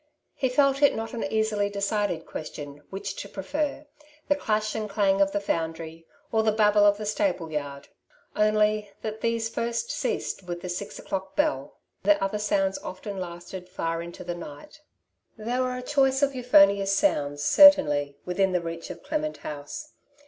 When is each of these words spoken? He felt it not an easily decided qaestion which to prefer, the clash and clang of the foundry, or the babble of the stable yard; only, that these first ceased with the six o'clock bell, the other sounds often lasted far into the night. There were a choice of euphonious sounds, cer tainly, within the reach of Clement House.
He 0.33 0.49
felt 0.49 0.81
it 0.81 0.95
not 0.95 1.13
an 1.13 1.23
easily 1.31 1.69
decided 1.69 2.25
qaestion 2.25 2.79
which 2.89 3.15
to 3.17 3.29
prefer, 3.29 3.85
the 4.29 4.35
clash 4.35 4.73
and 4.73 4.89
clang 4.89 5.21
of 5.21 5.31
the 5.31 5.39
foundry, 5.39 6.07
or 6.31 6.41
the 6.41 6.51
babble 6.51 6.83
of 6.87 6.97
the 6.97 7.05
stable 7.05 7.51
yard; 7.51 7.87
only, 8.35 8.89
that 9.03 9.21
these 9.21 9.47
first 9.47 9.91
ceased 9.91 10.41
with 10.41 10.61
the 10.61 10.69
six 10.69 10.97
o'clock 10.97 11.35
bell, 11.35 11.77
the 12.01 12.19
other 12.19 12.39
sounds 12.39 12.79
often 12.79 13.19
lasted 13.19 13.69
far 13.69 14.01
into 14.01 14.23
the 14.23 14.33
night. 14.33 14.81
There 15.37 15.61
were 15.61 15.77
a 15.77 15.83
choice 15.83 16.23
of 16.23 16.33
euphonious 16.33 16.91
sounds, 16.97 17.43
cer 17.43 17.69
tainly, 17.69 18.15
within 18.25 18.53
the 18.53 18.61
reach 18.61 18.89
of 18.89 19.03
Clement 19.03 19.37
House. 19.45 19.91